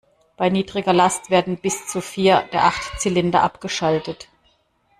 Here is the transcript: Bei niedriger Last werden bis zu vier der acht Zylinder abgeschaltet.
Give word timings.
Bei 0.35 0.49
niedriger 0.49 0.93
Last 0.93 1.29
werden 1.29 1.57
bis 1.61 1.85
zu 1.85 2.01
vier 2.01 2.49
der 2.51 2.63
acht 2.63 2.99
Zylinder 2.99 3.43
abgeschaltet. 3.43 4.29